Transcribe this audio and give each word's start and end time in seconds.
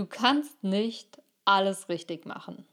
du 0.00 0.06
kannst 0.06 0.64
nicht 0.64 1.20
alles 1.44 1.90
richtig 1.90 2.24
machen. 2.24 2.64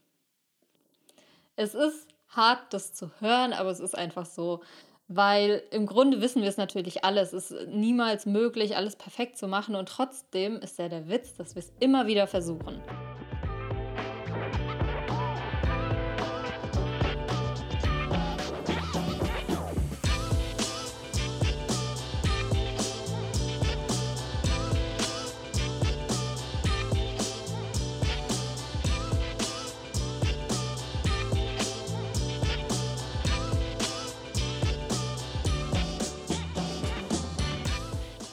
Es 1.56 1.74
ist 1.74 2.06
hart, 2.28 2.72
das 2.72 2.94
zu 2.94 3.10
hören, 3.20 3.52
aber 3.52 3.70
es 3.70 3.80
ist 3.80 3.96
einfach 3.96 4.24
so, 4.24 4.62
weil 5.08 5.62
im 5.70 5.84
Grunde 5.84 6.22
wissen 6.22 6.40
wir 6.40 6.48
es 6.48 6.56
natürlich 6.56 7.04
alle. 7.04 7.20
Es 7.20 7.34
ist 7.34 7.54
niemals 7.68 8.24
möglich, 8.24 8.76
alles 8.76 8.96
perfekt 8.96 9.36
zu 9.36 9.46
machen 9.46 9.74
und 9.74 9.88
trotzdem 9.88 10.56
ist 10.56 10.78
ja 10.78 10.88
der 10.88 11.08
Witz, 11.08 11.34
dass 11.34 11.54
wir 11.54 11.60
es 11.60 11.72
immer 11.80 12.06
wieder 12.06 12.26
versuchen. 12.26 12.80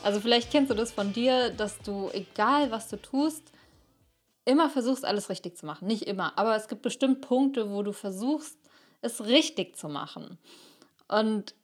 Also 0.05 0.19
vielleicht 0.19 0.51
kennst 0.51 0.69
du 0.69 0.75
das 0.75 0.91
von 0.91 1.13
dir, 1.13 1.49
dass 1.49 1.79
du, 1.79 2.11
egal 2.13 2.69
was 2.69 2.89
du 2.89 3.01
tust, 3.01 3.51
immer 4.45 4.69
versuchst, 4.69 5.03
alles 5.03 5.29
richtig 5.29 5.57
zu 5.57 5.65
machen. 5.65 5.87
Nicht 5.87 6.03
immer, 6.03 6.37
aber 6.37 6.55
es 6.55 6.67
gibt 6.67 6.83
bestimmt 6.83 7.21
Punkte, 7.21 7.71
wo 7.71 7.81
du 7.81 7.91
versuchst, 7.91 8.55
es 9.01 9.25
richtig 9.25 9.75
zu 9.75 9.89
machen. 9.89 10.37
Und 11.07 11.55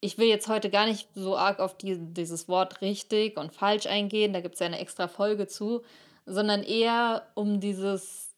ich 0.00 0.18
will 0.18 0.28
jetzt 0.28 0.48
heute 0.48 0.68
gar 0.68 0.84
nicht 0.84 1.08
so 1.14 1.34
arg 1.38 1.60
auf 1.60 1.78
die, 1.78 1.96
dieses 1.98 2.46
Wort 2.46 2.82
richtig 2.82 3.38
und 3.38 3.54
falsch 3.54 3.86
eingehen, 3.86 4.34
da 4.34 4.42
gibt 4.42 4.56
es 4.56 4.60
ja 4.60 4.66
eine 4.66 4.80
extra 4.80 5.08
Folge 5.08 5.46
zu, 5.46 5.80
sondern 6.26 6.64
eher 6.64 7.26
um 7.36 7.58
dieses, 7.58 8.34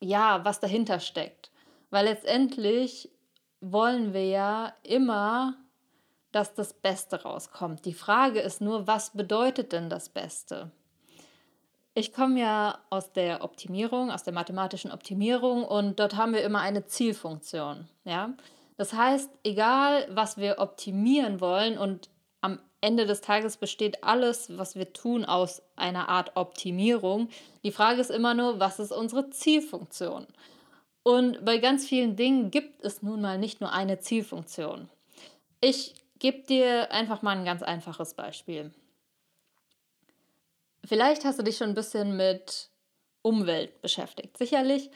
ja, 0.00 0.44
was 0.44 0.58
dahinter 0.58 0.98
steckt. 0.98 1.52
Weil 1.90 2.06
letztendlich 2.06 3.12
wollen 3.60 4.12
wir 4.12 4.26
ja 4.26 4.74
immer 4.82 5.61
dass 6.32 6.54
das 6.54 6.72
Beste 6.72 7.22
rauskommt. 7.22 7.84
Die 7.84 7.94
Frage 7.94 8.40
ist 8.40 8.60
nur, 8.60 8.86
was 8.86 9.10
bedeutet 9.10 9.72
denn 9.72 9.88
das 9.88 10.08
Beste? 10.08 10.70
Ich 11.94 12.12
komme 12.14 12.40
ja 12.40 12.78
aus 12.88 13.12
der 13.12 13.44
Optimierung, 13.44 14.10
aus 14.10 14.24
der 14.24 14.32
mathematischen 14.32 14.90
Optimierung 14.90 15.62
und 15.64 16.00
dort 16.00 16.16
haben 16.16 16.32
wir 16.32 16.42
immer 16.42 16.60
eine 16.60 16.86
Zielfunktion. 16.86 17.86
Ja? 18.04 18.32
Das 18.78 18.94
heißt, 18.94 19.30
egal 19.44 20.08
was 20.10 20.38
wir 20.38 20.58
optimieren 20.58 21.40
wollen 21.40 21.76
und 21.76 22.08
am 22.40 22.60
Ende 22.80 23.06
des 23.06 23.20
Tages 23.20 23.58
besteht 23.58 24.02
alles, 24.02 24.56
was 24.58 24.74
wir 24.74 24.92
tun, 24.92 25.24
aus 25.24 25.62
einer 25.76 26.08
Art 26.08 26.32
Optimierung. 26.34 27.28
Die 27.62 27.70
Frage 27.70 28.00
ist 28.00 28.10
immer 28.10 28.34
nur, 28.34 28.58
was 28.58 28.80
ist 28.80 28.90
unsere 28.90 29.30
Zielfunktion? 29.30 30.26
Und 31.04 31.44
bei 31.44 31.58
ganz 31.58 31.86
vielen 31.86 32.16
Dingen 32.16 32.50
gibt 32.50 32.84
es 32.84 33.02
nun 33.02 33.20
mal 33.20 33.38
nicht 33.38 33.60
nur 33.60 33.72
eine 33.72 34.00
Zielfunktion. 34.00 34.88
Ich 35.60 35.94
gebe 36.22 36.46
dir 36.46 36.92
einfach 36.92 37.22
mal 37.22 37.36
ein 37.36 37.44
ganz 37.44 37.64
einfaches 37.64 38.14
Beispiel. 38.14 38.70
Vielleicht 40.84 41.24
hast 41.24 41.40
du 41.40 41.42
dich 41.42 41.56
schon 41.56 41.70
ein 41.70 41.74
bisschen 41.74 42.16
mit 42.16 42.70
Umwelt 43.22 43.82
beschäftigt, 43.82 44.38
sicherlich. 44.38 44.90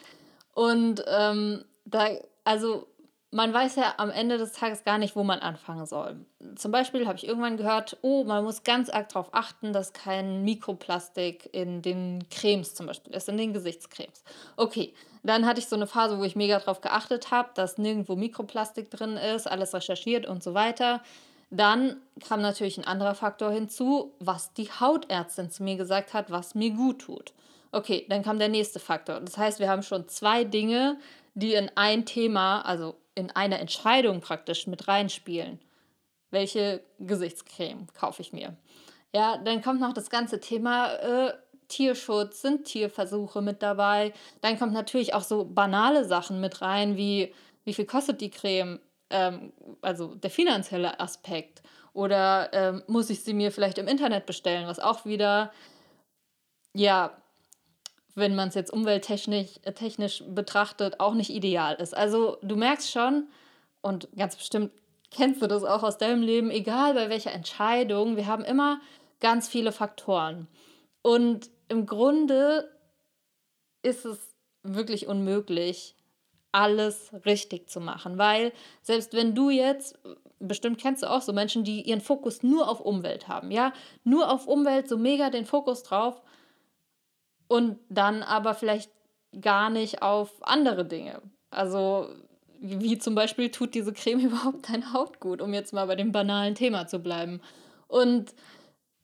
Und 0.53 1.03
ähm, 1.05 1.65
da, 1.83 2.07
also 2.45 2.87
man 3.31 3.53
weiß 3.53 3.75
ja 3.75 3.95
am 3.97 4.09
Ende 4.09 4.37
des 4.37 4.53
Tages 4.53 4.83
gar 4.85 4.97
nicht, 4.97 5.15
wo 5.15 5.23
man 5.23 5.39
anfangen 5.39 5.85
soll. 5.85 6.25
Zum 6.55 6.71
Beispiel 6.71 7.07
habe 7.07 7.17
ich 7.17 7.27
irgendwann 7.27 7.57
gehört, 7.57 7.97
oh, 8.01 8.23
man 8.23 8.43
muss 8.43 8.63
ganz 8.63 8.89
arg 8.89 9.09
darauf 9.09 9.33
achten, 9.33 9.73
dass 9.73 9.91
kein 9.91 10.43
Mikroplastik 10.43 11.49
in 11.51 11.81
den 11.81 12.23
Cremes 12.29 12.73
zum 12.73 12.87
Beispiel 12.87 13.13
ist, 13.13 13.27
in 13.27 13.37
den 13.37 13.53
Gesichtscremes. 13.53 14.23
Okay, 14.55 14.93
dann 15.23 15.45
hatte 15.45 15.59
ich 15.59 15.67
so 15.67 15.75
eine 15.75 15.87
Phase, 15.87 16.17
wo 16.19 16.23
ich 16.23 16.37
mega 16.37 16.57
darauf 16.57 16.79
geachtet 16.79 17.31
habe, 17.31 17.49
dass 17.53 17.77
nirgendwo 17.77 18.15
Mikroplastik 18.15 18.89
drin 18.89 19.17
ist, 19.17 19.45
alles 19.45 19.73
recherchiert 19.73 20.25
und 20.25 20.41
so 20.41 20.53
weiter. 20.53 21.01
Dann 21.49 21.97
kam 22.25 22.41
natürlich 22.41 22.77
ein 22.77 22.87
anderer 22.87 23.15
Faktor 23.15 23.51
hinzu, 23.51 24.13
was 24.19 24.53
die 24.53 24.69
Hautärztin 24.69 25.49
zu 25.49 25.63
mir 25.63 25.75
gesagt 25.75 26.13
hat, 26.13 26.31
was 26.31 26.55
mir 26.55 26.71
gut 26.71 26.99
tut. 26.99 27.33
Okay, 27.73 28.05
dann 28.09 28.23
kam 28.23 28.39
der 28.39 28.49
nächste 28.49 28.79
Faktor. 28.79 29.19
Das 29.19 29.37
heißt, 29.37 29.59
wir 29.59 29.69
haben 29.69 29.83
schon 29.83 30.07
zwei 30.07 30.45
Dinge, 30.45 30.97
die 31.35 31.53
in 31.53 31.69
ein 31.75 32.05
Thema, 32.05 32.61
also 32.61 32.95
in 33.17 33.31
eine 33.31 33.57
Entscheidung 33.57 34.21
praktisch 34.21 34.67
mit 34.67 34.87
reinspielen. 34.87 35.59
Welche 36.29 36.83
Gesichtscreme 36.99 37.87
kaufe 37.93 38.21
ich 38.21 38.31
mir? 38.31 38.55
Ja, 39.13 39.37
dann 39.37 39.61
kommt 39.61 39.81
noch 39.81 39.93
das 39.93 40.09
ganze 40.09 40.39
Thema 40.39 40.93
äh, 40.93 41.33
Tierschutz, 41.67 42.41
sind 42.41 42.65
Tierversuche 42.65 43.41
mit 43.41 43.63
dabei. 43.63 44.13
Dann 44.41 44.59
kommt 44.59 44.73
natürlich 44.73 45.13
auch 45.13 45.23
so 45.23 45.45
banale 45.45 46.05
Sachen 46.05 46.39
mit 46.39 46.61
rein, 46.61 46.95
wie 46.95 47.33
wie 47.67 47.73
viel 47.73 47.85
kostet 47.85 48.21
die 48.21 48.31
Creme? 48.31 48.79
Ähm, 49.09 49.51
also 49.81 50.15
der 50.15 50.29
finanzielle 50.29 51.01
Aspekt. 51.01 51.61
Oder 51.91 52.49
ähm, 52.53 52.83
muss 52.87 53.09
ich 53.09 53.23
sie 53.23 53.33
mir 53.33 53.51
vielleicht 53.51 53.77
im 53.77 53.89
Internet 53.89 54.25
bestellen, 54.25 54.67
was 54.67 54.79
auch 54.79 55.03
wieder, 55.03 55.51
ja, 56.73 57.11
wenn 58.17 58.35
man 58.35 58.49
es 58.49 58.55
jetzt 58.55 58.73
umwelttechnisch 58.73 59.59
äh, 59.63 59.73
technisch 59.73 60.23
betrachtet, 60.27 60.99
auch 60.99 61.13
nicht 61.13 61.29
ideal 61.29 61.75
ist. 61.75 61.95
Also 61.95 62.37
du 62.41 62.55
merkst 62.55 62.91
schon, 62.91 63.27
und 63.81 64.09
ganz 64.17 64.35
bestimmt 64.35 64.71
kennst 65.11 65.41
du 65.41 65.47
das 65.47 65.63
auch 65.63 65.83
aus 65.83 65.99
deinem 65.99 66.23
Leben, 66.23 66.49
egal 66.49 66.95
bei 66.95 67.09
welcher 67.09 67.31
Entscheidung, 67.31 68.17
wir 68.17 68.25
haben 68.25 68.43
immer 68.43 68.81
ganz 69.19 69.47
viele 69.47 69.71
Faktoren. 69.71 70.47
Und 71.03 71.51
im 71.69 71.85
Grunde 71.85 72.69
ist 73.83 74.03
es 74.03 74.17
wirklich 74.63 75.07
unmöglich, 75.07 75.95
alles 76.51 77.11
richtig 77.23 77.69
zu 77.69 77.79
machen, 77.79 78.17
weil 78.17 78.51
selbst 78.81 79.13
wenn 79.13 79.35
du 79.35 79.51
jetzt, 79.51 79.99
bestimmt 80.39 80.79
kennst 80.81 81.03
du 81.03 81.09
auch 81.09 81.21
so 81.21 81.33
Menschen, 81.33 81.63
die 81.63 81.83
ihren 81.83 82.01
Fokus 82.01 82.41
nur 82.41 82.67
auf 82.67 82.79
Umwelt 82.79 83.27
haben, 83.27 83.51
ja, 83.51 83.73
nur 84.03 84.31
auf 84.31 84.47
Umwelt, 84.47 84.89
so 84.89 84.97
mega 84.97 85.29
den 85.29 85.45
Fokus 85.45 85.83
drauf 85.83 86.21
und 87.47 87.77
dann 87.89 88.23
aber 88.23 88.53
vielleicht 88.53 88.91
gar 89.41 89.69
nicht 89.69 90.01
auf 90.01 90.31
andere 90.41 90.85
Dinge. 90.85 91.21
Also 91.49 92.09
wie 92.59 92.97
zum 92.97 93.15
Beispiel 93.15 93.49
tut 93.49 93.73
diese 93.75 93.93
Creme 93.93 94.19
überhaupt 94.25 94.69
deine 94.69 94.93
Haut 94.93 95.19
gut, 95.19 95.41
um 95.41 95.53
jetzt 95.53 95.73
mal 95.73 95.87
bei 95.87 95.95
dem 95.95 96.11
banalen 96.11 96.55
Thema 96.55 96.87
zu 96.87 96.99
bleiben. 96.99 97.41
Und 97.87 98.33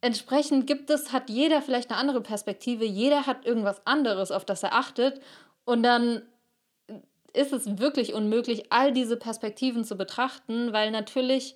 entsprechend 0.02 0.68
gibt 0.68 0.90
es, 0.90 1.14
hat 1.14 1.30
jeder 1.30 1.62
vielleicht 1.62 1.90
eine 1.90 2.00
andere 2.00 2.22
Perspektive, 2.22 2.86
jeder 2.86 3.26
hat 3.26 3.46
irgendwas 3.46 3.86
anderes, 3.86 4.32
auf 4.32 4.46
das 4.46 4.64
er 4.64 4.76
achtet. 4.76 5.22
Und 5.66 5.84
dann 5.84 6.24
ist 7.34 7.54
es 7.54 7.80
wirklich 7.80 8.14
unmöglich, 8.14 8.72
all 8.72 8.92
diese 8.92 9.18
Perspektiven 9.18 9.84
zu 9.84 9.96
betrachten, 9.96 10.72
weil 10.74 10.92
natürlich 10.92 11.56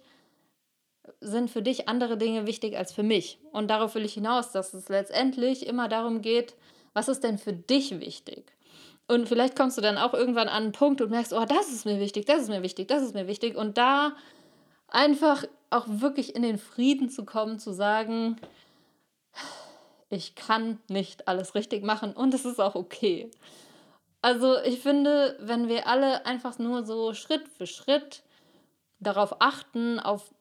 sind 1.22 1.50
für 1.50 1.62
dich 1.62 1.88
andere 1.88 2.18
Dinge 2.18 2.48
wichtig 2.48 2.78
als 2.78 2.92
für 2.92 3.04
mich. 3.04 3.40
Und 3.52 3.70
darauf 3.70 3.96
will 3.96 4.06
ich 4.06 4.14
hinaus, 4.14 4.52
dass 4.52 4.74
es 4.74 4.90
letztendlich 4.90 5.66
immer 5.68 5.88
darum 5.88 6.22
geht, 6.22 6.56
was 6.98 7.08
ist 7.08 7.24
denn 7.24 7.38
für 7.38 7.54
dich 7.54 8.00
wichtig? 8.00 8.52
Und 9.08 9.30
vielleicht 9.30 9.56
kommst 9.56 9.78
du 9.78 9.82
dann 9.82 10.00
auch 10.00 10.16
irgendwann 10.16 10.50
an 10.50 10.64
einen 10.64 10.72
Punkt 10.72 11.00
und 11.00 11.12
merkst, 11.12 11.32
oh, 11.32 11.46
das 11.46 11.72
ist 11.72 11.86
mir 11.86 12.00
wichtig, 12.00 12.26
das 12.26 12.42
ist 12.42 12.50
mir 12.50 12.64
wichtig, 12.64 12.88
das 12.88 13.04
ist 13.04 13.14
mir 13.14 13.28
wichtig. 13.28 13.56
Und 13.56 13.78
da 13.78 14.16
einfach 14.88 15.46
auch 15.70 15.86
wirklich 15.88 16.36
in 16.36 16.42
den 16.42 16.58
Frieden 16.58 17.12
zu 17.12 17.24
kommen, 17.24 17.60
zu 17.60 17.72
sagen, 17.72 18.38
ich 20.10 20.34
kann 20.34 20.80
nicht 20.90 21.28
alles 21.28 21.54
richtig 21.54 21.84
machen 21.84 22.14
und 22.14 22.34
es 22.34 22.46
ist 22.46 22.60
auch 22.60 22.74
okay. 22.74 23.30
Also 24.24 24.58
ich 24.64 24.80
finde, 24.80 25.38
wenn 25.40 25.68
wir 25.68 25.86
alle 25.86 26.26
einfach 26.26 26.58
nur 26.58 26.84
so 26.84 27.14
Schritt 27.14 27.48
für 27.48 27.68
Schritt 27.68 28.24
darauf 29.00 29.40
achten, 29.40 30.00
auf 30.00 30.34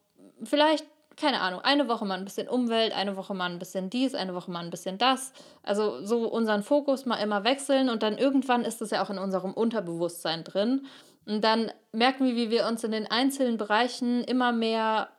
vielleicht, 0.43 0.87
keine 1.17 1.41
Ahnung, 1.41 1.61
eine 1.61 1.87
Woche 1.87 2.05
mal 2.05 2.17
ein 2.17 2.23
bisschen 2.23 2.47
Umwelt, 2.47 2.93
eine 2.93 3.17
Woche 3.17 3.33
mal 3.33 3.49
ein 3.49 3.59
bisschen 3.59 3.89
dies, 3.89 4.15
eine 4.15 4.35
Woche 4.35 4.51
mal 4.51 4.63
ein 4.63 4.69
bisschen 4.69 4.97
das. 4.97 5.33
Also 5.63 6.05
so 6.05 6.27
unseren 6.27 6.63
Fokus 6.63 7.05
mal 7.05 7.17
immer 7.17 7.43
wechseln 7.43 7.89
und 7.89 8.03
dann 8.03 8.17
irgendwann 8.17 8.63
ist 8.63 8.81
es 8.81 8.91
ja 8.91 9.03
auch 9.03 9.09
in 9.09 9.17
unserem 9.17 9.53
Unterbewusstsein 9.53 10.43
drin. 10.43 10.85
Und 11.25 11.43
dann 11.43 11.71
merken 11.91 12.25
wir, 12.25 12.35
wie 12.35 12.51
wir 12.51 12.67
uns 12.67 12.83
in 12.83 12.91
den 12.91 13.09
einzelnen 13.09 13.57
Bereichen 13.57 14.23
immer 14.23 14.51
mehr, 14.51 15.09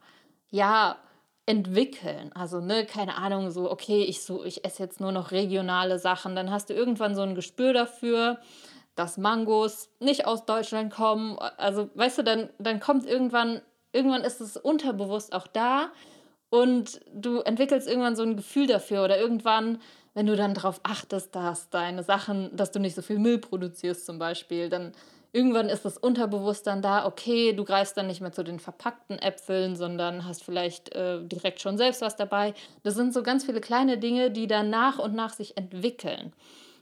ja, 0.50 0.96
entwickeln. 1.48 2.30
Also, 2.34 2.60
ne, 2.60 2.84
keine 2.84 3.16
Ahnung, 3.16 3.50
so, 3.50 3.70
okay, 3.70 4.02
ich, 4.04 4.22
so, 4.22 4.44
ich 4.44 4.66
esse 4.66 4.82
jetzt 4.82 5.00
nur 5.00 5.12
noch 5.12 5.30
regionale 5.30 5.98
Sachen. 5.98 6.36
Dann 6.36 6.50
hast 6.50 6.68
du 6.68 6.74
irgendwann 6.74 7.14
so 7.14 7.22
ein 7.22 7.34
Gespür 7.34 7.72
dafür, 7.72 8.38
dass 8.94 9.16
Mangos 9.16 9.88
nicht 9.98 10.26
aus 10.26 10.44
Deutschland 10.44 10.92
kommen. 10.92 11.38
Also, 11.38 11.88
weißt 11.94 12.18
du, 12.18 12.22
dann, 12.22 12.50
dann 12.58 12.80
kommt 12.80 13.06
irgendwann, 13.06 13.62
irgendwann 13.92 14.22
ist 14.22 14.40
es 14.40 14.56
unterbewusst 14.56 15.32
auch 15.32 15.46
da 15.46 15.90
und 16.50 17.00
du 17.12 17.40
entwickelst 17.40 17.88
irgendwann 17.88 18.16
so 18.16 18.22
ein 18.22 18.36
Gefühl 18.36 18.66
dafür 18.66 19.04
oder 19.04 19.18
irgendwann, 19.18 19.80
wenn 20.14 20.26
du 20.26 20.36
dann 20.36 20.54
darauf 20.54 20.80
achtest, 20.82 21.34
dass 21.34 21.70
deine 21.70 22.02
Sachen, 22.02 22.54
dass 22.56 22.70
du 22.70 22.80
nicht 22.80 22.94
so 22.94 23.02
viel 23.02 23.18
Müll 23.18 23.38
produzierst 23.38 24.06
zum 24.06 24.18
Beispiel, 24.18 24.68
dann 24.68 24.92
irgendwann 25.32 25.68
ist 25.68 25.84
das 25.84 25.98
Unterbewusstsein 25.98 26.82
da, 26.82 27.06
okay, 27.06 27.52
du 27.52 27.64
greifst 27.64 27.96
dann 27.96 28.06
nicht 28.06 28.20
mehr 28.20 28.32
zu 28.32 28.42
den 28.42 28.58
verpackten 28.58 29.18
Äpfeln, 29.18 29.76
sondern 29.76 30.24
hast 30.24 30.42
vielleicht 30.42 30.94
äh, 30.94 31.22
direkt 31.22 31.60
schon 31.60 31.76
selbst 31.76 32.00
was 32.00 32.16
dabei. 32.16 32.54
Das 32.82 32.94
sind 32.94 33.12
so 33.12 33.22
ganz 33.22 33.44
viele 33.44 33.60
kleine 33.60 33.98
Dinge, 33.98 34.30
die 34.30 34.46
dann 34.46 34.70
nach 34.70 34.98
und 34.98 35.14
nach 35.14 35.34
sich 35.34 35.56
entwickeln. 35.56 36.32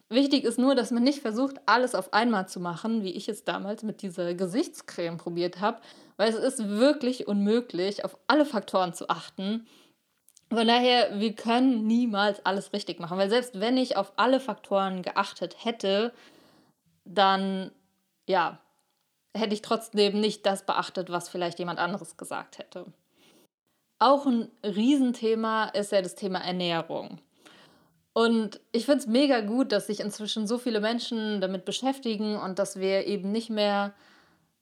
Wichtig 0.08 0.44
ist 0.44 0.58
nur, 0.58 0.76
dass 0.76 0.93
man 0.93 1.03
nicht 1.03 1.20
versucht, 1.20 1.56
alles 1.67 1.97
auf 1.97 2.12
einmal 2.12 2.49
zu 2.49 2.61
machen, 2.61 3.03
wie 3.03 3.11
ich 3.11 3.29
es 3.29 3.44
damals 3.44 3.82
mit 3.82 4.03
dieser 4.03 4.35
Gesichtscreme 4.35 5.17
probiert 5.17 5.61
habe, 5.61 5.81
weil 6.17 6.29
es 6.29 6.37
ist 6.37 6.69
wirklich 6.69 7.26
unmöglich, 7.26 8.05
auf 8.05 8.17
alle 8.29 8.47
Faktoren 8.47 8.94
zu 8.94 9.08
achten. 9.08 9.67
Von 10.49 10.69
daher, 10.69 11.19
wir 11.19 11.35
können 11.35 11.88
niemals 11.88 12.44
alles 12.47 12.73
richtig 12.73 13.00
machen, 13.00 13.19
weil 13.19 13.31
selbst 13.31 13.58
wenn 13.58 13.76
ich 13.76 13.97
auf 13.97 14.12
alle 14.14 14.38
Faktoren 14.38 15.03
geachtet 15.03 15.64
hätte, 15.64 16.12
dann 17.05 17.73
ja, 18.29 18.61
hätte 19.35 19.55
ich 19.55 19.62
trotzdem 19.62 20.20
nicht 20.20 20.47
das 20.47 20.64
beachtet, 20.64 21.11
was 21.11 21.29
vielleicht 21.29 21.59
jemand 21.59 21.81
anderes 21.81 22.17
gesagt 22.17 22.59
hätte. 22.59 22.87
Auch 23.99 24.26
ein 24.26 24.50
Riesenthema 24.62 25.67
ist 25.67 25.91
ja 25.91 26.02
das 26.02 26.14
Thema 26.14 26.38
Ernährung. 26.41 27.19
Und 28.17 28.61
ich 28.73 28.87
finde 28.87 29.01
es 29.01 29.07
mega 29.07 29.41
gut, 29.41 29.73
dass 29.73 29.89
sich 29.89 30.01
inzwischen 30.01 30.47
so 30.47 30.57
viele 30.57 30.81
Menschen 30.81 31.43
damit 31.43 31.67
beschäftigen 31.67 32.37
und 32.37 32.59
dass 32.59 32.81
wir 32.81 33.07
eben 33.07 33.31
nicht 33.31 33.51
mehr, 33.51 33.93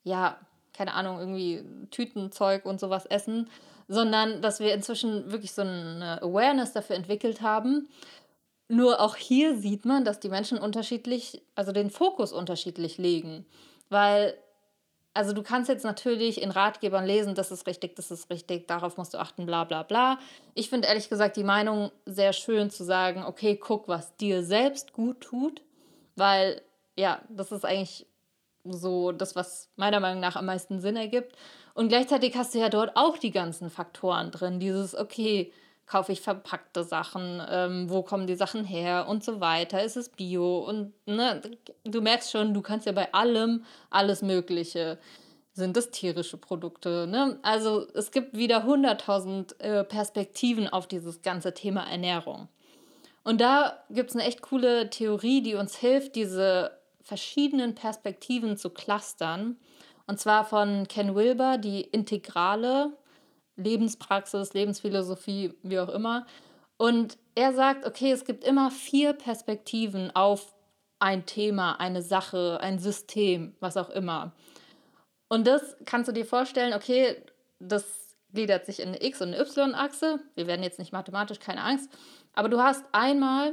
ja, 0.03 0.39
keine 0.73 0.95
Ahnung, 0.95 1.21
irgendwie 1.21 1.62
Tütenzeug 1.93 2.67
und 2.67 2.81
sowas 2.81 3.06
essen, 3.06 3.49
sondern 3.87 4.43
dass 4.43 4.59
wir 4.59 4.75
inzwischen 4.75 5.31
wirklich 5.31 5.53
so 5.53 5.62
eine 5.62 6.21
Awareness 6.21 6.73
dafür 6.73 6.97
entwickelt 6.97 7.43
haben 7.43 7.89
nur 8.69 9.01
auch 9.01 9.17
hier 9.17 9.57
sieht 9.57 9.85
man, 9.85 10.05
dass 10.05 10.21
die 10.21 10.29
Menschen 10.29 10.59
unterschiedlich, 10.59 11.43
also 11.55 11.73
den 11.73 11.91
Fokus 11.91 12.33
unterschiedlich 12.33 12.99
legen. 12.99 13.45
Weil, 13.91 14.35
also 15.14 15.32
du 15.32 15.43
kannst 15.43 15.69
jetzt 15.69 15.84
natürlich 15.84 16.43
in 16.43 16.50
Ratgebern 16.50 17.06
lesen, 17.06 17.37
das 17.37 17.52
ist 17.52 17.66
richtig, 17.69 17.94
das 17.94 18.11
ist 18.11 18.31
richtig, 18.31 18.66
darauf 18.66 18.96
musst 18.96 19.14
du 19.14 19.19
achten, 19.19 19.46
bla 19.46 19.62
bla 19.62 19.84
bla. 19.84 20.19
Ich 20.55 20.69
finde 20.69 20.88
ehrlich 20.88 21.08
gesagt 21.08 21.37
die 21.37 21.44
Meinung 21.44 21.93
sehr 22.05 22.32
schön 22.32 22.69
zu 22.69 22.84
sagen, 22.84 23.25
okay, 23.25 23.56
guck, 23.56 23.87
was 23.87 24.16
dir 24.16 24.43
selbst 24.43 24.93
gut 24.93 25.20
tut. 25.20 25.62
Weil, 26.16 26.61
ja, 26.96 27.22
das 27.28 27.52
ist 27.52 27.64
eigentlich 27.64 28.06
so 28.64 29.12
das, 29.12 29.37
was 29.37 29.69
meiner 29.76 30.00
Meinung 30.00 30.20
nach 30.20 30.37
am 30.37 30.46
meisten 30.46 30.81
Sinn 30.81 30.96
ergibt. 30.96 31.37
Und 31.75 31.88
gleichzeitig 31.88 32.37
hast 32.37 32.55
du 32.55 32.58
ja 32.58 32.69
dort 32.69 32.96
auch 32.96 33.19
die 33.19 33.31
ganzen 33.31 33.70
Faktoren 33.70 34.31
drin. 34.31 34.58
Dieses, 34.58 34.96
okay, 34.96 35.52
kaufe 35.87 36.13
ich 36.13 36.21
verpackte 36.21 36.85
Sachen, 36.85 37.43
ähm, 37.49 37.91
wo 37.91 38.03
kommen 38.03 38.27
die 38.27 38.37
Sachen 38.37 38.65
her 38.65 39.07
und 39.09 39.23
so 39.23 39.41
weiter, 39.41 39.83
ist 39.83 39.97
es 39.97 40.09
bio 40.09 40.59
und 40.61 40.93
ne, 41.07 41.41
du 41.85 42.01
merkst 42.01 42.31
schon, 42.31 42.55
du 42.55 42.63
kannst 42.63 42.87
ja 42.87 42.93
bei 42.93 43.13
allem 43.13 43.65
alles 43.91 44.23
Mögliche. 44.23 44.99
Sind 45.53 45.77
es 45.77 45.91
tierische 45.93 46.37
Produkte? 46.37 47.07
Ne? 47.07 47.39
Also 47.43 47.87
es 47.95 48.11
gibt 48.11 48.37
wieder 48.37 48.65
100.000 48.65 49.61
äh, 49.61 49.85
Perspektiven 49.85 50.69
auf 50.69 50.89
dieses 50.89 51.23
ganze 51.23 51.55
Thema 51.55 51.89
Ernährung. 51.89 52.49
Und 53.23 53.41
da 53.41 53.79
gibt 53.89 54.11
es 54.11 54.17
eine 54.17 54.25
echt 54.25 54.43
coole 54.43 54.91
Theorie, 54.91 55.43
die 55.43 55.55
uns 55.55 55.77
hilft, 55.77 56.17
diese 56.17 56.73
verschiedenen 57.03 57.75
Perspektiven 57.77 58.57
zu 58.57 58.71
clustern. 58.71 59.57
Und 60.07 60.19
zwar 60.19 60.45
von 60.45 60.89
Ken 60.89 61.15
Wilber, 61.15 61.57
die 61.57 61.83
integrale 61.83 62.93
Lebenspraxis, 63.56 64.55
Lebensphilosophie, 64.55 65.55
wie 65.62 65.79
auch 65.79 65.89
immer. 65.89 66.27
Und 66.77 67.19
er 67.35 67.53
sagt, 67.53 67.87
okay, 67.87 68.12
es 68.12 68.25
gibt 68.25 68.45
immer 68.45 68.71
vier 68.71 69.12
Perspektiven 69.12 70.15
auf 70.15 70.55
ein 70.99 71.27
Thema, 71.27 71.81
eine 71.81 72.03
Sache, 72.03 72.59
ein 72.61 72.79
System, 72.79 73.55
was 73.61 73.77
auch 73.77 73.91
immer. 73.91 74.33
Und 75.29 75.47
das 75.47 75.77
kannst 75.85 76.09
du 76.09 76.12
dir 76.12 76.27
vorstellen, 76.27 76.75
okay, 76.75 77.17
das 77.59 78.17
gliedert 78.33 78.67
sich 78.67 78.81
in 78.81 78.89
eine 78.89 79.03
X- 79.03 79.21
und 79.23 79.35
eine 79.35 79.41
Y-Achse. 79.41 80.21
Wir 80.35 80.47
werden 80.47 80.62
jetzt 80.62 80.79
nicht 80.79 80.93
mathematisch, 80.93 81.39
keine 81.39 81.62
Angst. 81.62 81.91
Aber 82.33 82.49
du 82.49 82.61
hast 82.61 82.85
einmal 82.93 83.53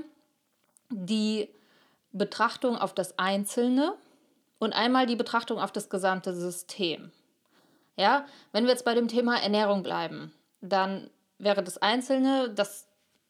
die 0.89 1.49
Betrachtung 2.11 2.77
auf 2.77 2.93
das 2.93 3.17
Einzelne 3.17 3.95
und 4.59 4.73
einmal 4.73 5.05
die 5.05 5.15
Betrachtung 5.15 5.59
auf 5.59 5.71
das 5.71 5.89
gesamte 5.89 6.33
System. 6.33 7.11
Ja, 8.01 8.25
wenn 8.51 8.63
wir 8.63 8.71
jetzt 8.71 8.83
bei 8.83 8.95
dem 8.95 9.07
Thema 9.07 9.39
Ernährung 9.39 9.83
bleiben, 9.83 10.33
dann 10.59 11.11
wäre 11.37 11.61
das 11.61 11.77
Einzelne, 11.77 12.49
dass 12.49 12.87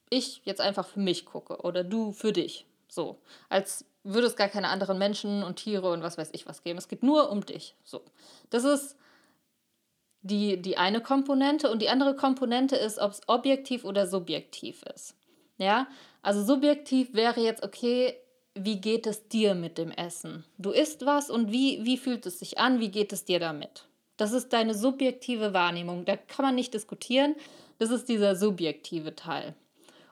ich 0.09 0.41
jetzt 0.45 0.61
einfach 0.61 0.87
für 0.87 1.01
mich 1.01 1.25
gucke 1.25 1.57
oder 1.57 1.83
du 1.83 2.13
für 2.13 2.31
dich. 2.31 2.65
So, 2.87 3.17
als 3.49 3.83
würde 4.05 4.27
es 4.27 4.37
gar 4.37 4.47
keine 4.47 4.69
anderen 4.69 4.97
Menschen 4.97 5.43
und 5.43 5.57
Tiere 5.57 5.91
und 5.91 6.03
was 6.03 6.17
weiß 6.17 6.29
ich 6.31 6.47
was 6.47 6.63
geben. 6.63 6.77
Es 6.77 6.87
geht 6.87 7.03
nur 7.03 7.29
um 7.29 7.45
dich. 7.45 7.75
So, 7.83 8.01
das 8.49 8.63
ist 8.63 8.95
die, 10.21 10.61
die 10.61 10.77
eine 10.77 11.01
Komponente 11.01 11.69
und 11.69 11.81
die 11.81 11.89
andere 11.89 12.15
Komponente 12.15 12.77
ist, 12.77 12.97
ob 12.97 13.11
es 13.11 13.27
objektiv 13.27 13.83
oder 13.83 14.07
subjektiv 14.07 14.83
ist. 14.95 15.17
Ja, 15.57 15.85
also 16.21 16.45
subjektiv 16.45 17.13
wäre 17.13 17.41
jetzt, 17.41 17.61
okay, 17.61 18.15
wie 18.55 18.79
geht 18.79 19.05
es 19.05 19.27
dir 19.27 19.53
mit 19.53 19.77
dem 19.77 19.91
Essen? 19.91 20.45
Du 20.57 20.71
isst 20.71 21.05
was 21.05 21.29
und 21.29 21.51
wie, 21.51 21.83
wie 21.83 21.97
fühlt 21.97 22.25
es 22.25 22.39
sich 22.39 22.57
an? 22.57 22.79
Wie 22.79 22.89
geht 22.89 23.11
es 23.11 23.25
dir 23.25 23.41
damit? 23.41 23.90
Das 24.21 24.33
ist 24.33 24.53
deine 24.53 24.75
subjektive 24.75 25.51
Wahrnehmung. 25.51 26.05
Da 26.05 26.15
kann 26.15 26.45
man 26.45 26.53
nicht 26.53 26.75
diskutieren. 26.75 27.33
Das 27.79 27.89
ist 27.89 28.07
dieser 28.07 28.35
subjektive 28.35 29.15
Teil. 29.15 29.55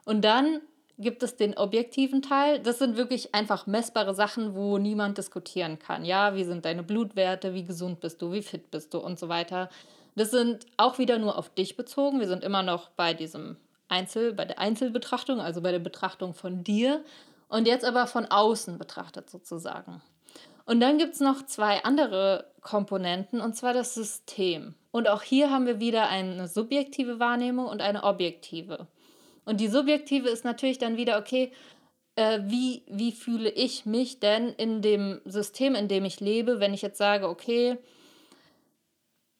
Und 0.04 0.24
dann 0.24 0.62
gibt 0.98 1.22
es 1.22 1.36
den 1.36 1.56
objektiven 1.56 2.20
Teil. 2.20 2.58
Das 2.58 2.80
sind 2.80 2.96
wirklich 2.96 3.36
einfach 3.36 3.68
messbare 3.68 4.12
Sachen, 4.12 4.56
wo 4.56 4.78
niemand 4.78 5.16
diskutieren 5.16 5.78
kann. 5.78 6.04
Ja, 6.04 6.34
wie 6.34 6.42
sind 6.42 6.64
deine 6.64 6.82
Blutwerte, 6.82 7.54
wie 7.54 7.62
gesund 7.62 8.00
bist 8.00 8.20
du, 8.20 8.32
wie 8.32 8.42
fit 8.42 8.72
bist 8.72 8.92
du 8.94 8.98
und 8.98 9.16
so 9.16 9.28
weiter. 9.28 9.70
Das 10.16 10.32
sind 10.32 10.66
auch 10.76 10.98
wieder 10.98 11.20
nur 11.20 11.38
auf 11.38 11.48
dich 11.48 11.76
bezogen. 11.76 12.18
Wir 12.18 12.26
sind 12.26 12.42
immer 12.42 12.64
noch 12.64 12.88
bei 12.88 13.14
diesem 13.14 13.58
Einzel, 13.86 14.32
bei 14.32 14.44
der 14.44 14.58
Einzelbetrachtung, 14.58 15.40
also 15.40 15.60
bei 15.60 15.70
der 15.70 15.78
Betrachtung 15.78 16.34
von 16.34 16.64
dir 16.64 17.04
und 17.46 17.68
jetzt 17.68 17.84
aber 17.84 18.08
von 18.08 18.26
außen 18.26 18.76
betrachtet 18.76 19.30
sozusagen. 19.30 20.02
Und 20.66 20.80
dann 20.80 20.98
gibt 20.98 21.14
es 21.14 21.20
noch 21.20 21.46
zwei 21.46 21.84
andere 21.84 22.49
Komponenten, 22.60 23.40
und 23.40 23.56
zwar 23.56 23.72
das 23.72 23.94
System. 23.94 24.74
Und 24.90 25.08
auch 25.08 25.22
hier 25.22 25.50
haben 25.50 25.66
wir 25.66 25.80
wieder 25.80 26.08
eine 26.08 26.48
subjektive 26.48 27.20
Wahrnehmung 27.20 27.66
und 27.66 27.80
eine 27.80 28.02
objektive. 28.02 28.86
Und 29.44 29.60
die 29.60 29.68
subjektive 29.68 30.28
ist 30.28 30.44
natürlich 30.44 30.78
dann 30.78 30.96
wieder, 30.96 31.18
okay, 31.18 31.52
äh, 32.16 32.40
wie, 32.44 32.82
wie 32.88 33.12
fühle 33.12 33.50
ich 33.50 33.86
mich 33.86 34.20
denn 34.20 34.48
in 34.48 34.82
dem 34.82 35.20
System, 35.24 35.74
in 35.74 35.88
dem 35.88 36.04
ich 36.04 36.20
lebe, 36.20 36.60
wenn 36.60 36.74
ich 36.74 36.82
jetzt 36.82 36.98
sage, 36.98 37.28
okay, 37.28 37.78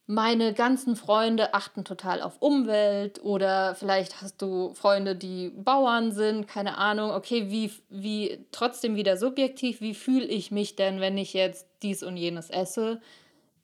meine 0.07 0.53
ganzen 0.53 0.97
Freunde 0.97 1.53
achten 1.53 1.85
total 1.85 2.21
auf 2.21 2.41
Umwelt 2.41 3.23
oder 3.23 3.75
vielleicht 3.75 4.21
hast 4.21 4.41
du 4.41 4.73
Freunde, 4.73 5.15
die 5.15 5.49
Bauern 5.49 6.11
sind, 6.11 6.49
keine 6.49 6.77
Ahnung. 6.77 7.11
Okay, 7.11 7.49
wie, 7.49 7.71
wie 7.89 8.45
trotzdem 8.51 8.95
wieder 8.97 9.15
subjektiv, 9.15 9.79
wie 9.79 9.93
fühle 9.93 10.25
ich 10.25 10.51
mich 10.51 10.75
denn, 10.75 10.99
wenn 10.99 11.17
ich 11.17 11.33
jetzt 11.33 11.65
dies 11.81 12.03
und 12.03 12.17
jenes 12.17 12.49
esse 12.49 12.99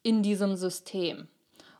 in 0.08 0.24
diesem 0.24 0.56
System? 0.56 1.28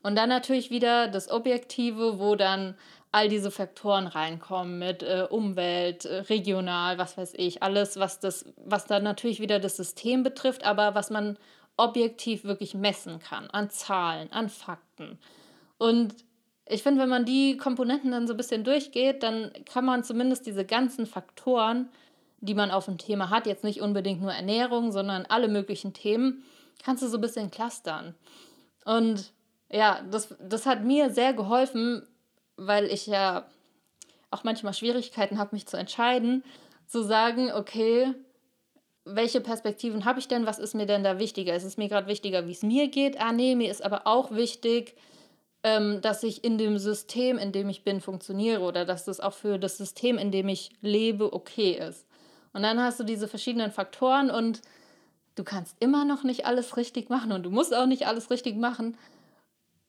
Und 0.04 0.16
dann 0.16 0.30
natürlich 0.30 0.70
wieder 0.70 1.08
das 1.08 1.32
Objektive, 1.32 2.20
wo 2.20 2.36
dann 2.36 2.76
all 3.12 3.30
diese 3.30 3.52
Faktoren 3.52 4.08
reinkommen 4.08 4.80
mit 4.80 5.02
äh, 5.02 5.26
Umwelt, 5.30 6.06
äh, 6.06 6.20
regional, 6.30 6.98
was 6.98 7.18
weiß 7.18 7.34
ich, 7.38 7.64
alles, 7.64 7.98
was 7.98 8.20
das, 8.20 8.46
was 8.58 8.86
dann 8.86 9.04
natürlich 9.04 9.40
wieder 9.40 9.60
das 9.60 9.78
System 9.78 10.24
betrifft, 10.24 10.66
aber 10.66 10.94
was 10.94 11.10
man 11.10 11.38
objektiv 11.78 12.44
wirklich 12.44 12.74
messen 12.74 13.20
kann, 13.20 13.50
an 13.52 13.70
Zahlen, 13.70 14.32
an 14.32 14.50
Fakten. 14.50 15.18
Und 15.78 16.16
ich 16.66 16.84
finde, 16.84 17.02
wenn 17.02 17.10
man 17.10 17.26
die 17.26 17.56
Komponenten 17.56 18.12
dann 18.12 18.28
so 18.28 18.34
ein 18.34 18.38
bisschen 18.38 18.64
durchgeht, 18.64 19.24
dann 19.24 19.52
kann 19.66 19.86
man 19.86 20.04
zumindest 20.04 20.46
diese 20.46 20.66
ganzen 20.66 21.06
Faktoren, 21.06 21.88
die 22.40 22.56
man 22.56 22.72
auf 22.72 22.86
dem 22.86 22.98
Thema 22.98 23.30
hat, 23.30 23.48
jetzt 23.48 23.64
nicht 23.64 23.82
unbedingt 23.82 24.22
nur 24.22 24.34
Ernährung, 24.34 24.92
sondern 24.92 25.26
alle 25.26 25.48
möglichen 25.48 25.94
Themen, 25.94 26.44
kannst 26.84 27.04
du 27.04 27.08
so 27.08 27.18
ein 27.18 27.22
bisschen 27.22 27.52
clustern. 27.52 28.16
Und 28.86 29.34
ja, 29.70 30.02
das, 30.10 30.36
das 30.40 30.66
hat 30.66 30.84
mir 30.84 31.10
sehr 31.10 31.34
geholfen, 31.34 32.08
weil 32.56 32.86
ich 32.86 33.08
ja 33.08 33.46
auch 34.32 34.44
manchmal 34.44 34.74
Schwierigkeiten 34.74 35.38
habe, 35.38 35.56
mich 35.56 35.68
zu 35.68 35.78
entscheiden, 35.78 36.44
zu 36.86 37.04
sagen, 37.04 37.52
okay, 37.52 38.14
welche 39.06 39.42
Perspektiven 39.42 40.06
habe 40.06 40.20
ich 40.20 40.28
denn? 40.28 40.46
Was 40.46 40.60
ist 40.60 40.76
mir 40.76 40.86
denn 40.86 41.04
da 41.04 41.20
wichtiger? 41.20 41.56
Ist 41.56 41.64
es 41.64 41.78
mir 41.78 41.88
gerade 41.88 42.08
wichtiger, 42.08 42.48
wie 42.48 42.52
es 42.52 42.64
mir 42.64 42.90
geht? 42.90 43.20
Ah, 43.20 43.32
nee, 43.32 43.56
mir 43.56 43.72
ist 43.72 43.84
aber 43.84 44.06
auch 44.06 44.32
wichtig, 44.32 44.96
ähm, 45.64 46.02
dass 46.02 46.24
ich 46.24 46.44
in 46.44 46.58
dem 46.58 46.78
System, 46.78 47.38
in 47.38 47.52
dem 47.52 47.70
ich 47.70 47.84
bin, 47.84 48.02
funktioniere 48.02 48.62
oder 48.62 48.86
dass 48.86 49.06
das 49.06 49.20
auch 49.20 49.34
für 49.34 49.58
das 49.58 49.78
System, 49.78 50.18
in 50.18 50.32
dem 50.32 50.50
ich 50.50 50.72
lebe, 50.82 51.34
okay 51.34 51.72
ist. 51.72 52.06
Und 52.54 52.64
dann 52.64 52.82
hast 52.82 53.00
du 53.00 53.04
diese 53.04 53.28
verschiedenen 53.28 53.72
Faktoren 53.72 54.30
und 54.30 54.62
du 55.38 55.44
kannst 55.44 55.76
immer 55.80 56.04
noch 56.04 56.24
nicht 56.24 56.46
alles 56.46 56.76
richtig 56.78 57.10
machen 57.10 57.32
und 57.32 57.44
du 57.44 57.52
musst 57.52 57.74
auch 57.74 57.86
nicht 57.86 58.08
alles 58.08 58.30
richtig 58.30 58.58
machen. 58.58 58.98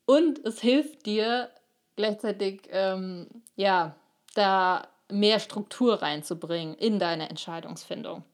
Und 0.06 0.44
es 0.44 0.60
hilft 0.60 1.06
dir 1.06 1.50
gleichzeitig, 1.96 2.68
ähm, 2.70 3.26
ja, 3.56 3.96
da 4.34 4.86
mehr 5.10 5.40
Struktur 5.40 6.02
reinzubringen 6.02 6.74
in 6.74 6.98
deine 6.98 7.28
Entscheidungsfindung. 7.28 8.24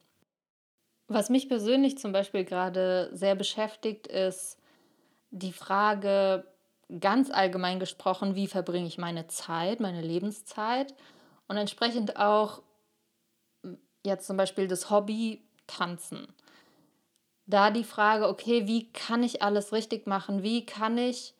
Was 1.07 1.29
mich 1.29 1.47
persönlich 1.47 1.97
zum 1.97 2.11
Beispiel 2.11 2.43
gerade 2.43 3.09
sehr 3.13 3.35
beschäftigt, 3.35 4.07
ist 4.07 4.57
die 5.31 5.53
Frage, 5.53 6.45
ganz 6.99 7.31
allgemein 7.31 7.79
gesprochen, 7.79 8.35
wie 8.35 8.47
verbringe 8.47 8.87
ich 8.87 8.97
meine 8.97 9.27
Zeit, 9.27 9.79
meine 9.79 10.01
Lebenszeit 10.01 10.93
und 11.47 11.57
entsprechend 11.57 12.17
auch 12.17 12.61
jetzt 14.03 14.27
zum 14.27 14.37
Beispiel 14.37 14.67
das 14.67 14.89
Hobby 14.89 15.41
Tanzen. 15.67 16.27
Da 17.47 17.69
die 17.71 17.83
Frage, 17.83 18.27
okay, 18.27 18.67
wie 18.67 18.91
kann 18.91 19.23
ich 19.23 19.41
alles 19.41 19.71
richtig 19.71 20.07
machen? 20.07 20.43
Wie 20.43 20.65
kann 20.65 20.97
ich 20.97 21.35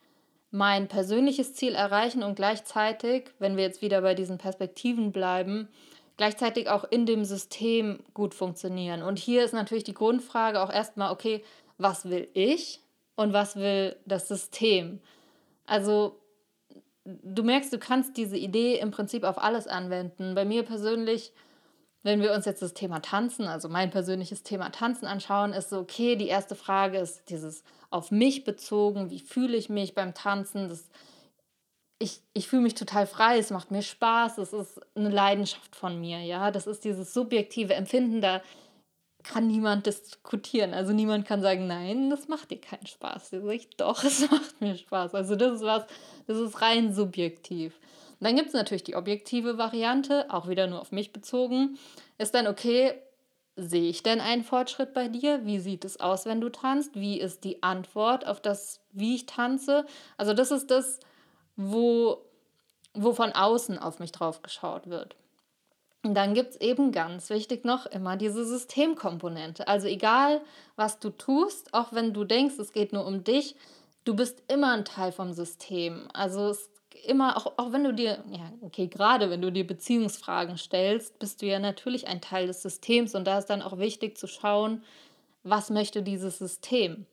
mein 0.51 0.87
persönliches 0.87 1.53
Ziel 1.53 1.75
erreichen 1.75 2.23
und 2.23 2.35
gleichzeitig, 2.35 3.31
wenn 3.39 3.57
wir 3.57 3.63
jetzt 3.63 3.81
wieder 3.81 4.01
bei 4.01 4.13
diesen 4.13 4.37
Perspektiven 4.37 5.11
bleiben, 5.11 5.67
gleichzeitig 6.17 6.69
auch 6.69 6.85
in 6.85 7.05
dem 7.05 7.25
System 7.25 7.99
gut 8.13 8.33
funktionieren. 8.33 9.01
Und 9.03 9.19
hier 9.19 9.43
ist 9.43 9.53
natürlich 9.53 9.83
die 9.83 9.93
Grundfrage 9.93 10.61
auch 10.61 10.71
erstmal, 10.71 11.11
okay, 11.11 11.43
was 11.77 12.09
will 12.09 12.29
ich 12.33 12.81
und 13.15 13.33
was 13.33 13.57
will 13.57 13.97
das 14.05 14.27
System? 14.27 15.01
Also 15.65 16.19
du 17.03 17.43
merkst, 17.43 17.73
du 17.73 17.77
kannst 17.77 18.15
diese 18.17 18.37
Idee 18.37 18.79
im 18.79 18.91
Prinzip 18.91 19.23
auf 19.23 19.37
alles 19.37 19.67
anwenden. 19.67 20.35
Bei 20.35 20.45
mir 20.45 20.63
persönlich, 20.63 21.33
wenn 22.05 22.21
wir 22.21 22.33
uns 22.33 22.45
jetzt 22.45 22.61
das 22.61 22.75
Thema 22.75 22.99
Tanzen, 22.99 23.47
also 23.47 23.67
mein 23.67 23.89
persönliches 23.89 24.43
Thema 24.43 24.69
Tanzen 24.69 25.07
anschauen, 25.07 25.53
ist 25.53 25.71
so, 25.71 25.79
okay, 25.79 26.15
die 26.15 26.27
erste 26.27 26.53
Frage 26.53 26.99
ist 26.99 27.31
dieses 27.31 27.63
auf 27.89 28.11
mich 28.11 28.43
bezogen, 28.43 29.09
wie 29.09 29.19
fühle 29.19 29.57
ich 29.57 29.69
mich 29.69 29.95
beim 29.95 30.13
Tanzen? 30.13 30.69
Das, 30.69 30.87
ich, 31.97 32.21
ich 32.33 32.47
fühle 32.47 32.61
mich 32.61 32.75
total 32.75 33.07
frei, 33.07 33.39
es 33.39 33.49
macht 33.49 33.71
mir 33.71 33.81
Spaß, 33.81 34.37
es 34.37 34.53
ist 34.53 34.79
eine 34.93 35.09
Leidenschaft 35.09 35.75
von 35.75 35.99
mir, 35.99 36.19
ja. 36.19 36.51
Das 36.51 36.67
ist 36.67 36.83
dieses 36.83 37.11
subjektive 37.11 37.73
Empfinden, 37.73 38.21
da 38.21 38.43
kann 39.23 39.47
niemand 39.47 39.87
diskutieren. 39.87 40.75
Also 40.75 40.93
niemand 40.93 41.25
kann 41.25 41.41
sagen, 41.41 41.65
nein, 41.65 42.11
das 42.11 42.27
macht 42.27 42.51
dir 42.51 42.61
keinen 42.61 42.85
Spaß. 42.85 43.33
Ich, 43.33 43.69
doch, 43.77 44.03
es 44.03 44.29
macht 44.29 44.61
mir 44.61 44.77
Spaß. 44.77 45.15
Also 45.15 45.35
das 45.35 45.55
ist 45.55 45.63
was, 45.63 45.87
das 46.27 46.37
ist 46.37 46.61
rein 46.61 46.93
subjektiv. 46.93 47.79
Dann 48.25 48.35
gibt 48.35 48.47
es 48.47 48.53
natürlich 48.55 48.83
die 48.83 48.95
objektive 48.95 49.59
Variante, 49.59 50.25
auch 50.31 50.47
wieder 50.47 50.65
nur 50.65 50.81
auf 50.81 50.91
mich 50.91 51.13
bezogen. 51.13 51.77
Ist 52.17 52.33
dann 52.33 52.47
okay, 52.47 52.99
sehe 53.55 53.87
ich 53.87 54.01
denn 54.01 54.19
einen 54.19 54.43
Fortschritt 54.43 54.95
bei 54.95 55.07
dir? 55.09 55.45
Wie 55.45 55.59
sieht 55.59 55.85
es 55.85 55.99
aus, 55.99 56.25
wenn 56.25 56.41
du 56.41 56.49
tanzt? 56.49 56.95
Wie 56.95 57.19
ist 57.19 57.43
die 57.43 57.61
Antwort 57.61 58.25
auf 58.25 58.41
das, 58.41 58.79
wie 58.91 59.13
ich 59.13 59.27
tanze? 59.27 59.85
Also 60.17 60.33
das 60.33 60.49
ist 60.49 60.71
das, 60.71 60.99
wo, 61.55 62.17
wo 62.95 63.13
von 63.13 63.31
außen 63.31 63.77
auf 63.77 63.99
mich 63.99 64.11
drauf 64.11 64.41
geschaut 64.41 64.89
wird. 64.89 65.15
Und 66.03 66.15
dann 66.15 66.33
gibt 66.33 66.49
es 66.49 66.61
eben 66.61 66.91
ganz 66.91 67.29
wichtig 67.29 67.63
noch 67.63 67.85
immer 67.85 68.17
diese 68.17 68.43
Systemkomponente. 68.43 69.67
Also 69.67 69.85
egal, 69.85 70.41
was 70.75 70.97
du 70.97 71.11
tust, 71.11 71.75
auch 71.75 71.93
wenn 71.93 72.11
du 72.11 72.23
denkst, 72.23 72.57
es 72.57 72.73
geht 72.73 72.91
nur 72.91 73.05
um 73.05 73.23
dich, 73.23 73.55
du 74.03 74.15
bist 74.15 74.41
immer 74.47 74.73
ein 74.73 74.83
Teil 74.83 75.11
vom 75.11 75.31
System. 75.31 76.07
Also 76.11 76.49
es 76.49 76.71
immer, 77.05 77.37
auch, 77.37 77.53
auch 77.57 77.71
wenn 77.71 77.83
du 77.83 77.93
dir, 77.93 78.23
ja, 78.31 78.51
okay, 78.61 78.87
gerade 78.87 79.29
wenn 79.29 79.41
du 79.41 79.51
dir 79.51 79.65
Beziehungsfragen 79.65 80.57
stellst, 80.57 81.19
bist 81.19 81.41
du 81.41 81.45
ja 81.45 81.59
natürlich 81.59 82.07
ein 82.07 82.21
Teil 82.21 82.47
des 82.47 82.61
Systems 82.61 83.15
und 83.15 83.25
da 83.25 83.37
ist 83.37 83.47
dann 83.47 83.61
auch 83.61 83.77
wichtig 83.77 84.17
zu 84.17 84.27
schauen, 84.27 84.83
was 85.43 85.69
möchte 85.69 86.01
dieses 86.01 86.37
System. 86.37 87.05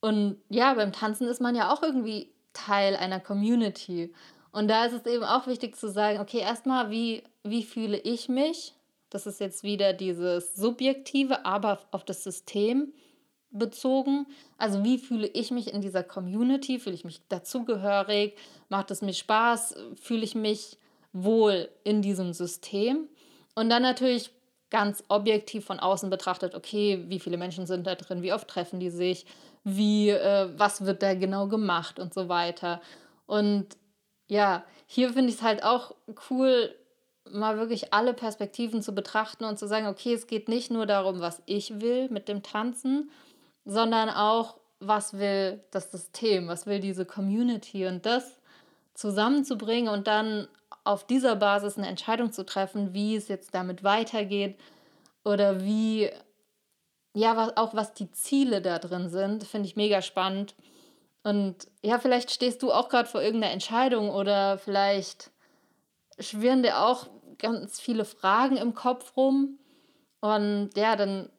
Und 0.00 0.36
ja, 0.48 0.74
beim 0.74 0.92
Tanzen 0.92 1.28
ist 1.28 1.40
man 1.40 1.54
ja 1.54 1.72
auch 1.72 1.82
irgendwie 1.82 2.30
Teil 2.52 2.96
einer 2.96 3.20
Community. 3.20 4.12
Und 4.52 4.68
da 4.68 4.86
ist 4.86 4.92
es 4.92 5.06
eben 5.06 5.24
auch 5.24 5.46
wichtig 5.46 5.76
zu 5.76 5.90
sagen, 5.90 6.20
okay, 6.20 6.38
erstmal, 6.38 6.90
wie, 6.90 7.22
wie 7.42 7.62
fühle 7.62 7.98
ich 7.98 8.28
mich? 8.28 8.74
Das 9.10 9.26
ist 9.26 9.40
jetzt 9.40 9.62
wieder 9.62 9.92
dieses 9.92 10.54
Subjektive, 10.54 11.44
aber 11.44 11.80
auf 11.90 12.04
das 12.04 12.24
System 12.24 12.92
bezogen. 13.50 14.26
Also 14.56 14.84
wie 14.84 14.98
fühle 14.98 15.26
ich 15.26 15.50
mich 15.50 15.72
in 15.72 15.80
dieser 15.80 16.02
Community? 16.02 16.78
Fühle 16.78 16.94
ich 16.94 17.04
mich 17.04 17.26
dazugehörig? 17.28 18.36
Macht 18.68 18.90
es 18.90 19.02
mir 19.02 19.14
Spaß? 19.14 19.74
Fühle 19.94 20.24
ich 20.24 20.34
mich 20.34 20.78
wohl 21.12 21.68
in 21.84 22.02
diesem 22.02 22.32
System? 22.32 23.08
Und 23.54 23.70
dann 23.70 23.82
natürlich 23.82 24.30
ganz 24.70 25.02
objektiv 25.08 25.64
von 25.64 25.80
außen 25.80 26.10
betrachtet, 26.10 26.54
okay, 26.54 27.04
wie 27.08 27.20
viele 27.20 27.38
Menschen 27.38 27.66
sind 27.66 27.86
da 27.86 27.94
drin? 27.94 28.22
Wie 28.22 28.32
oft 28.32 28.48
treffen 28.48 28.80
die 28.80 28.90
sich? 28.90 29.24
Wie, 29.64 30.10
äh, 30.10 30.50
was 30.56 30.84
wird 30.84 31.02
da 31.02 31.14
genau 31.14 31.48
gemacht 31.48 31.98
und 31.98 32.12
so 32.12 32.28
weiter? 32.28 32.80
Und 33.26 33.66
ja, 34.26 34.64
hier 34.86 35.12
finde 35.14 35.30
ich 35.30 35.36
es 35.36 35.42
halt 35.42 35.64
auch 35.64 35.94
cool, 36.30 36.74
mal 37.30 37.58
wirklich 37.58 37.92
alle 37.92 38.14
Perspektiven 38.14 38.82
zu 38.82 38.94
betrachten 38.94 39.44
und 39.44 39.58
zu 39.58 39.66
sagen, 39.66 39.86
okay, 39.86 40.14
es 40.14 40.26
geht 40.26 40.48
nicht 40.48 40.70
nur 40.70 40.86
darum, 40.86 41.20
was 41.20 41.42
ich 41.46 41.80
will 41.80 42.08
mit 42.10 42.28
dem 42.28 42.42
Tanzen, 42.42 43.10
sondern 43.64 44.08
auch, 44.10 44.58
was 44.80 45.18
will 45.18 45.62
das 45.70 45.90
System, 45.90 46.48
was 46.48 46.66
will 46.66 46.80
diese 46.80 47.04
Community 47.04 47.86
und 47.86 48.06
das 48.06 48.40
zusammenzubringen 48.94 49.92
und 49.92 50.06
dann 50.06 50.48
auf 50.84 51.06
dieser 51.06 51.36
Basis 51.36 51.76
eine 51.76 51.88
Entscheidung 51.88 52.32
zu 52.32 52.46
treffen, 52.46 52.94
wie 52.94 53.16
es 53.16 53.28
jetzt 53.28 53.54
damit 53.54 53.84
weitergeht 53.84 54.58
oder 55.24 55.62
wie, 55.62 56.10
ja, 57.14 57.36
was, 57.36 57.56
auch 57.56 57.74
was 57.74 57.92
die 57.92 58.10
Ziele 58.10 58.62
da 58.62 58.78
drin 58.78 59.08
sind, 59.08 59.44
finde 59.44 59.68
ich 59.68 59.76
mega 59.76 60.00
spannend. 60.00 60.54
Und 61.22 61.68
ja, 61.82 61.98
vielleicht 61.98 62.30
stehst 62.30 62.62
du 62.62 62.72
auch 62.72 62.88
gerade 62.88 63.08
vor 63.08 63.20
irgendeiner 63.20 63.52
Entscheidung 63.52 64.10
oder 64.10 64.58
vielleicht 64.58 65.30
schwirren 66.18 66.62
dir 66.62 66.80
auch 66.80 67.06
ganz 67.38 67.80
viele 67.80 68.04
Fragen 68.04 68.56
im 68.56 68.74
Kopf 68.74 69.16
rum. 69.16 69.58
Und 70.20 70.70
ja, 70.76 70.96
dann 70.96 71.30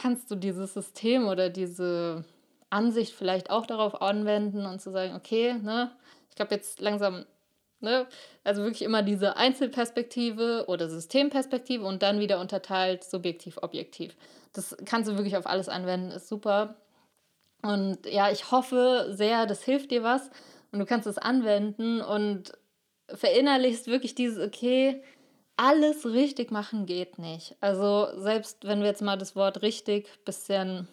kannst 0.00 0.30
du 0.30 0.36
dieses 0.36 0.74
System 0.74 1.26
oder 1.26 1.50
diese 1.50 2.24
Ansicht 2.70 3.14
vielleicht 3.14 3.50
auch 3.50 3.66
darauf 3.66 4.00
anwenden 4.00 4.66
und 4.66 4.80
zu 4.80 4.90
sagen, 4.90 5.14
okay, 5.14 5.54
ne, 5.54 5.90
ich 6.30 6.36
glaube 6.36 6.54
jetzt 6.54 6.80
langsam, 6.80 7.24
ne, 7.80 8.06
also 8.44 8.62
wirklich 8.62 8.82
immer 8.82 9.02
diese 9.02 9.36
Einzelperspektive 9.36 10.66
oder 10.68 10.88
Systemperspektive 10.88 11.84
und 11.84 12.02
dann 12.02 12.20
wieder 12.20 12.40
unterteilt 12.40 13.04
subjektiv, 13.04 13.58
objektiv. 13.62 14.16
Das 14.52 14.76
kannst 14.84 15.10
du 15.10 15.16
wirklich 15.16 15.36
auf 15.36 15.46
alles 15.46 15.68
anwenden, 15.68 16.10
ist 16.10 16.28
super. 16.28 16.76
Und 17.62 18.06
ja, 18.06 18.30
ich 18.30 18.50
hoffe 18.50 19.08
sehr, 19.10 19.46
das 19.46 19.62
hilft 19.62 19.90
dir 19.90 20.02
was 20.02 20.30
und 20.70 20.78
du 20.78 20.86
kannst 20.86 21.06
es 21.06 21.18
anwenden 21.18 22.00
und 22.00 22.52
verinnerlichst 23.08 23.86
wirklich 23.86 24.14
dieses, 24.14 24.46
okay, 24.46 25.02
alles 25.58 26.06
richtig 26.06 26.50
machen 26.50 26.86
geht 26.86 27.18
nicht. 27.18 27.56
Also 27.60 28.08
selbst 28.16 28.64
wenn 28.64 28.80
wir 28.80 28.86
jetzt 28.86 29.02
mal 29.02 29.18
das 29.18 29.34
Wort 29.34 29.60
richtig 29.62 30.08
bisschen 30.24 30.88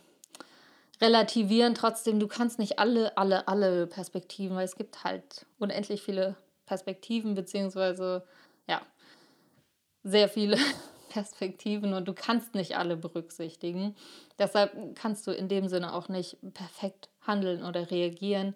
relativieren, 1.00 1.76
trotzdem, 1.76 2.20
du 2.20 2.28
kannst 2.28 2.58
nicht 2.58 2.80
alle, 2.80 3.16
alle, 3.18 3.48
alle 3.48 3.86
Perspektiven, 3.86 4.58
weil 4.58 4.66
es 4.66 4.76
gibt 4.76 5.04
halt 5.04 5.46
unendlich 5.60 6.02
viele 6.02 6.36
Perspektiven, 6.66 7.36
beziehungsweise 7.36 8.26
ja, 8.68 8.82
sehr 10.04 10.30
viele 10.30 10.58
Perspektiven 11.10 11.94
und 11.94 12.08
du 12.08 12.14
kannst 12.14 12.56
nicht 12.56 12.76
alle 12.76 12.98
berücksichtigen. 12.98 13.96
Deshalb 14.40 14.96
kannst 14.96 15.28
du 15.28 15.32
in 15.32 15.48
dem 15.48 15.68
Sinne 15.68 15.94
auch 15.94 16.10
nicht 16.10 16.38
perfekt 16.54 17.10
handeln 17.22 17.64
oder 17.64 17.92
reagieren. 17.92 18.56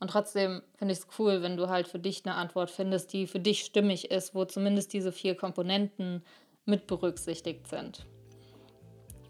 Und 0.00 0.10
trotzdem 0.10 0.62
finde 0.76 0.92
ich 0.92 1.00
es 1.00 1.06
cool, 1.18 1.42
wenn 1.42 1.58
du 1.58 1.68
halt 1.68 1.86
für 1.86 1.98
dich 1.98 2.24
eine 2.24 2.34
Antwort 2.34 2.70
findest, 2.70 3.12
die 3.12 3.26
für 3.26 3.38
dich 3.38 3.60
stimmig 3.60 4.10
ist, 4.10 4.34
wo 4.34 4.46
zumindest 4.46 4.92
diese 4.94 5.12
vier 5.12 5.36
Komponenten 5.36 6.22
mit 6.64 6.86
berücksichtigt 6.86 7.68
sind. 7.68 8.06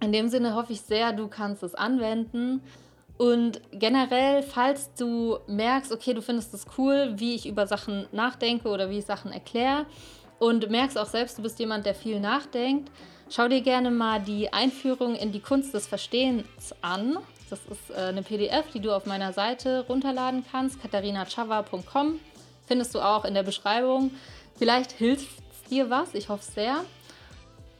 In 0.00 0.12
dem 0.12 0.28
Sinne 0.28 0.54
hoffe 0.54 0.72
ich 0.72 0.80
sehr, 0.80 1.12
du 1.12 1.28
kannst 1.28 1.62
es 1.64 1.74
anwenden. 1.74 2.62
Und 3.18 3.60
generell, 3.72 4.42
falls 4.42 4.94
du 4.94 5.38
merkst, 5.46 5.92
okay, 5.92 6.14
du 6.14 6.22
findest 6.22 6.54
es 6.54 6.64
cool, 6.78 7.14
wie 7.16 7.34
ich 7.34 7.46
über 7.46 7.66
Sachen 7.66 8.06
nachdenke 8.12 8.68
oder 8.68 8.88
wie 8.88 8.98
ich 8.98 9.04
Sachen 9.04 9.30
erkläre, 9.32 9.84
und 10.40 10.70
merkst 10.70 10.99
auch 10.99 11.06
selbst, 11.06 11.38
du 11.38 11.42
bist 11.42 11.61
jemand, 11.61 11.87
der 11.87 11.94
viel 11.94 12.18
nachdenkt, 12.18 12.90
schau 13.28 13.47
dir 13.47 13.61
gerne 13.61 13.90
mal 13.90 14.20
die 14.20 14.52
Einführung 14.52 15.14
in 15.14 15.30
die 15.30 15.40
Kunst 15.40 15.73
des 15.75 15.87
Verstehens 15.87 16.75
an. 16.80 17.18
Das 17.50 17.61
ist 17.70 17.90
äh, 17.90 18.09
eine 18.09 18.23
PDF, 18.23 18.64
die 18.73 18.80
du 18.80 18.90
auf 18.90 19.06
meiner 19.06 19.32
Seite 19.32 19.85
runterladen 19.88 20.44
kannst, 20.50 20.80
katharinachava.com. 20.82 22.18
Findest 22.66 22.94
du 22.94 23.00
auch 23.00 23.25
in 23.25 23.35
der 23.35 23.42
Beschreibung. 23.42 24.12
Vielleicht 24.56 24.92
hilft 24.92 25.28
es 25.28 25.68
dir 25.68 25.90
was, 25.90 26.14
ich 26.14 26.28
hoffe 26.30 26.50
sehr. 26.50 26.85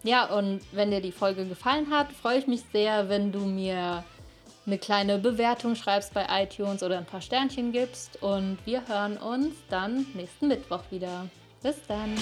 Ja, 0.03 0.27
und 0.27 0.61
wenn 0.73 0.91
dir 0.91 1.01
die 1.01 1.13
Folge 1.13 1.47
gefallen 1.47 1.91
hat, 1.91 2.13
freue 2.13 2.39
ich 2.39 2.47
mich 2.47 2.63
sehr, 2.73 3.09
wenn 3.09 3.33
du 3.33 3.41
mir 3.41 4.05
eine 4.67 4.79
kleine 4.79 5.19
Bewertung 5.19 5.77
schreibst 5.77 6.13
bei 6.13 6.27
iTunes 6.43 6.83
oder 6.83 6.99
ein 6.99 7.07
paar 7.07 7.23
Sternchen 7.23 7.73
gibst. 7.73 8.23
Und 8.23 8.59
wir 8.67 8.87
hören 8.87 9.17
uns 9.17 9.55
dann 9.71 10.07
nächsten 10.15 10.49
Mittwoch 10.49 10.83
wieder. 10.91 11.27
Bis 11.63 11.77
dann. 11.87 12.17